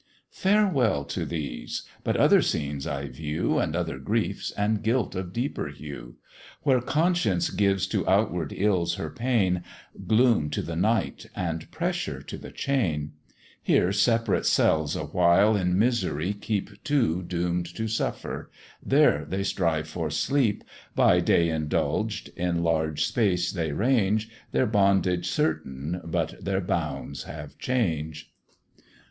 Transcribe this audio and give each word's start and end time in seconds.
Farewell 0.33 1.05
to 1.09 1.25
these; 1.27 1.83
but 2.03 2.17
other 2.17 2.41
scenes 2.41 2.87
I 2.87 3.05
view, 3.07 3.59
And 3.59 3.75
other 3.75 3.99
griefs, 3.99 4.49
and 4.49 4.81
guilt 4.81 5.13
of 5.13 5.31
deeper 5.31 5.67
hue; 5.67 6.15
Where 6.63 6.81
Conscience 6.81 7.51
gives 7.51 7.85
to 7.89 8.09
outward 8.09 8.51
ills 8.51 8.95
her 8.95 9.11
pain, 9.11 9.63
Gloom 10.07 10.49
to 10.49 10.63
the 10.63 10.75
night, 10.75 11.27
and 11.35 11.69
pressure 11.69 12.19
to 12.19 12.37
the 12.39 12.49
chain: 12.49 13.11
Here 13.61 13.91
separate 13.91 14.47
cells 14.47 14.95
awhile 14.95 15.55
in 15.55 15.77
misery 15.77 16.33
keep 16.33 16.83
Two 16.83 17.21
doom'd 17.21 17.67
to 17.75 17.87
suffer: 17.87 18.49
there 18.83 19.23
they 19.25 19.43
strive 19.43 19.87
for 19.87 20.09
sleep; 20.09 20.63
By 20.95 21.19
day 21.19 21.49
indulged, 21.49 22.29
in 22.29 22.63
larger 22.63 22.97
space 22.99 23.51
they 23.51 23.71
range, 23.71 24.31
Their 24.51 24.65
bondage 24.65 25.27
certain, 25.27 26.01
but 26.03 26.43
their 26.43 26.59
bounds 26.61 27.25
have 27.25 27.55
change. 27.59 28.31